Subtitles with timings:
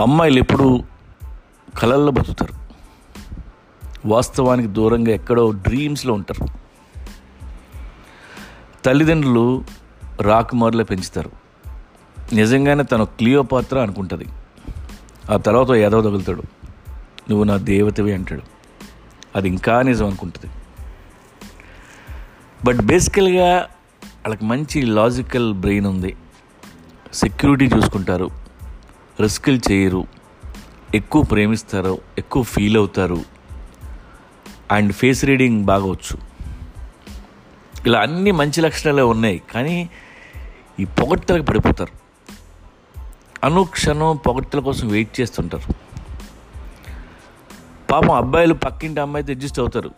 [0.00, 0.84] అమ్మాయిలు ఎప్పుడు
[1.78, 2.54] కలల్లో బతుకుతారు.
[4.06, 6.46] వాస్తవానికి దూరంగా ఎక్కడో డ్రీమ్స్లో ఉంటారు.
[8.84, 9.64] తల్లిదండ్రులు
[10.20, 11.30] రాకుమారులే పెంచుతారు.
[12.32, 14.24] నిజంగానే తను క్లియోపాత్ర అనుకుంటుంది.
[15.30, 16.42] ఆ తర్వాత ఏదో తగులుతాడు.
[17.30, 18.42] నువ్వు నా దేవతవి అంటాడు.
[19.36, 20.52] అది ఇంకా నిజం అనుకుంటుంది.
[22.64, 23.56] బట్ బేసికల్గా
[24.04, 26.16] వాళ్ళకి మంచి లాజికల్ బ్రెయిన్ ఉంది.
[27.14, 28.45] సెక్యూరిటీ చూసుకుంటారు.
[29.20, 30.04] రిస్కులు చేయరు.
[30.94, 33.24] ఎక్కువ ప్రేమిస్తారు ఎక్కువ ఫీల్ అవుతారు.
[34.72, 36.18] అండ్ ఫేస్ రీడింగ్ బాగవచ్చు.
[37.86, 39.42] ఇలా అన్ని మంచి లక్షణాలే ఉన్నాయి.
[39.52, 39.90] కానీ
[40.80, 42.06] ఈ పొగట్టలకు పడిపోతారు.
[43.44, 45.74] అనుక్షణం పొగట్టల కోసం వెయిట్ చేస్తుంటారు.
[47.90, 49.90] పాపం అబ్బాయిలు పక్కింటి అమ్మాయితో అడ్జస్ట్ అవుతారు.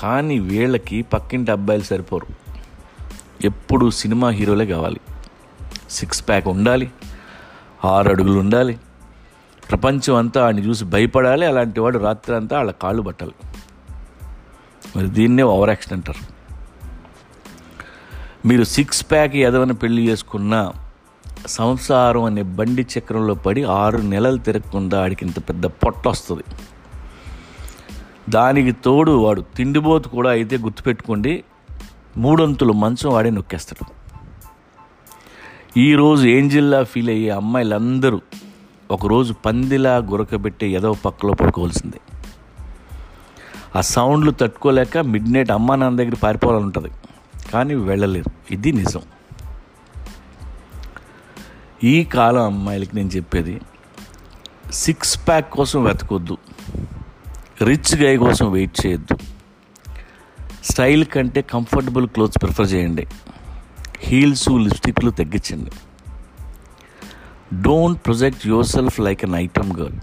[0.00, 2.26] కానీ వీళ్ళకి పక్కింటి అబ్బాయిలు సరిపోరు.
[3.44, 5.00] ఎప్పుడు సినిమా హీరోలే కావాలి.
[5.90, 6.90] సిక్స్ ప్యాక్ ఉండాలి.
[7.84, 8.78] ఆరు అడుగులు ఉండాలి.
[9.70, 11.46] ప్రపంచం అంతా వాడిని చూసి భయపడాలి.
[11.46, 13.32] అలాంటి వాడు రాత్రి అంతా వాళ్ళ కాళ్ళు పట్టాలి.
[14.96, 16.34] మరి దీన్నే ఓవర్ యాక్షన్ అంటారు.
[18.48, 20.72] మీరు సిక్స్ ప్యాక్ ఎదవని పెళ్ళి చేసుకున్న
[21.46, 26.42] సంసారం అనే బండి చక్రంలో పడి ఆరు నెలలు తిరగకుండా ఆడికి ఇంత పెద్ద పొట్ట వస్తుంది.
[28.30, 31.44] దానికి తోడు వాడు తిండిబోతు కూడా అయితే గుర్తుపెట్టుకోండి.
[32.16, 34.03] మూడొంతులు మంచం వాడే నొక్కేస్తాడు.
[35.76, 38.20] ఈరోజు ఏంజిల్లా ఫీల్ అయ్యే అమ్మాయిలందరూ
[38.90, 42.00] ఒకరోజు పందిలా గురకబెట్టే ఎదవ పక్కలో పడుకోవాల్సిందే.
[43.76, 46.88] ఆ సౌండ్లు తట్టుకోలేక మిడ్ నైట్ అమ్మా నాన్న దగ్గర పారిపోవాలని ఉంటుంది
[47.52, 48.54] కానీ వెళ్ళలేరు.
[48.54, 49.00] ఇది నిజం.
[51.84, 53.60] ఈ కాలం అమ్మాయిలకి నేను చెప్పేది
[54.72, 56.38] సిక్స్ ప్యాక్ కోసం వెతకొద్దు.
[57.62, 59.18] రిచ్ గై కోసం వెయిట్ చేయొద్దు.
[60.64, 63.06] స్టైల్ కంటే కంఫర్టబుల్ క్లోత్స్ ప్రిఫర్ చేయండి.
[64.04, 65.70] హీల్స్ లిప్స్టిక్లు తగ్గించండి.
[67.62, 69.98] Don't project yourself like an item girl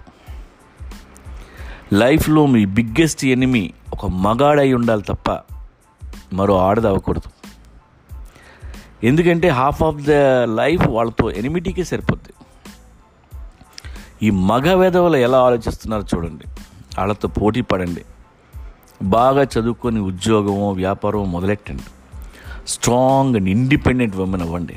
[1.92, 5.38] లైఫ్లో మీ బిగ్గెస్ట్ ఎనిమి ఒక మగాడై ఉండాలి తప్ప
[6.32, 7.30] మరో ఆడది అవ్వకూడదు.
[9.06, 10.10] ఎందుకంటే హాఫ్ ఆఫ్ ద
[10.44, 12.32] లైఫ్ వాళ్ళతో ఎనిమిటీకే సరిపోద్ది.
[14.22, 16.44] ఈ మగ వేదవలు ఎలా ఆలోచిస్తున్నారో చూడండి.
[16.98, 18.04] వాళ్ళతో పోటీ పడండి.
[19.02, 21.82] బాగా చదువుకొని ఉద్యోగమో వ్యాపారం మొదలెట్టండి.
[22.68, 24.76] స్ట్రాంగ్ అండ్ ఇండిపెండెంట్ ఉమెన్ అవ్వండి.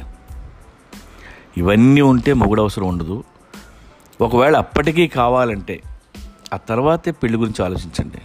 [1.58, 3.24] ఇవన్నీ ఉంటే మొగుడు అవసరం ఉండదు.
[4.22, 5.82] ఒకవేళ అప్పటికీ కావాలంటే
[6.54, 8.18] ఆ తర్వాతే పెళ్ళి గురించి ఆలోచించండి.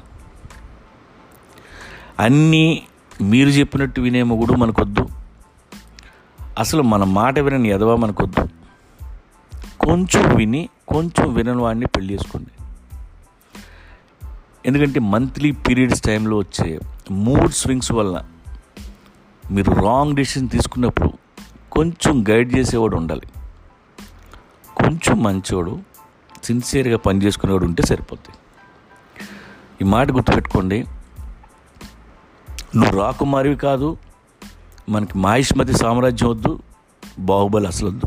[2.18, 2.82] అన్నీ
[3.22, 5.08] మీరు చెప్పినట్టు వినే మొగుడు మనకొద్దు.
[6.58, 8.48] అసలు మన మాట వినని ఎదవా మనకొద్దు.
[9.80, 12.50] కొంచెం విని కొంచెం వినని వాడిని పెళ్ళి చేసుకోండి.
[14.66, 18.24] ఎందుకంటే మంత్లీ పీరియడ్స్ టైంలో వచ్చే మూడ్ స్వింగ్స్ వల్ల
[19.50, 21.10] మీరు రాంగ్ డెసిషన్ తీసుకున్నప్పుడు
[21.72, 23.26] కొంచెం గైడ్ చేసేవాడు ఉండాలి.
[24.76, 25.80] కొంచెం మంచివాడు
[26.44, 28.34] సిన్సియర్గా పనిచేసుకునేవాడు ఉంటే సరిపోద్ది.
[29.82, 30.84] ఈ మాట గుర్తుపెట్టుకోండి.
[32.76, 33.96] నువ్వు రాకుమారివి కాదు
[34.88, 36.62] మనకి మహిష్మతి సామ్రాజ్యం వద్దు
[37.18, 38.06] బాహుబలి అసలు వద్దు